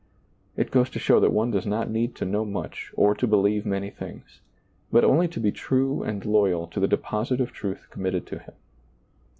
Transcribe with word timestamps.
It 0.57 0.71
goes 0.71 0.89
to 0.89 0.99
show 0.99 1.19
that 1.19 1.31
one 1.31 1.51
does 1.51 1.67
not 1.67 1.91
need 1.91 2.15
to 2.15 2.25
know 2.25 2.43
much 2.43 2.91
or 2.95 3.13
to 3.13 3.27
believe 3.27 3.67
many 3.67 3.91
things, 3.91 4.39
but 4.91 5.03
only 5.03 5.27
to 5.27 5.39
be 5.39 5.51
true 5.51 6.01
and 6.01 6.25
loyal 6.25 6.65
to 6.69 6.79
the 6.79 6.87
deposit 6.87 7.39
of 7.39 7.51
truth 7.51 7.85
committed 7.91 8.25
to 8.25 8.39
him. 8.39 8.55